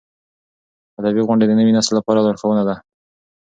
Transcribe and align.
ادبي 0.99 1.21
غونډې 1.27 1.45
د 1.47 1.51
نوي 1.59 1.73
نسل 1.77 1.93
لپاره 1.99 2.23
لارښوونه 2.25 2.63
ده. 2.69 2.75